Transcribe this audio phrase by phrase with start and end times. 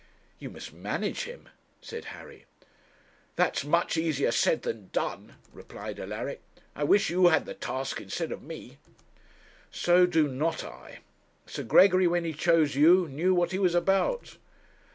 [0.39, 1.47] 'You must manage him,'
[1.79, 2.45] said Harry.
[3.35, 6.41] 'That is much easier said than done,' replied Alaric.
[6.75, 8.79] 'I wish you had the task instead of me.'
[9.69, 11.01] 'So do not I.
[11.45, 14.37] Sir Gregory, when he chose you, knew what he was about.'